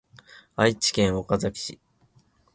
[0.55, 1.79] 愛知県岡崎市